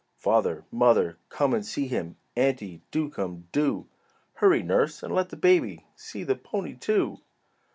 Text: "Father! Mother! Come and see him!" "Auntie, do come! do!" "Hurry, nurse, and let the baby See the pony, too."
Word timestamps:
"Father! 0.17 0.65
Mother! 0.71 1.19
Come 1.29 1.53
and 1.53 1.63
see 1.63 1.85
him!" 1.85 2.15
"Auntie, 2.35 2.81
do 2.89 3.07
come! 3.07 3.47
do!" 3.51 3.87
"Hurry, 4.33 4.63
nurse, 4.63 5.03
and 5.03 5.13
let 5.13 5.29
the 5.29 5.35
baby 5.37 5.85
See 5.95 6.23
the 6.23 6.33
pony, 6.35 6.73
too." 6.73 7.17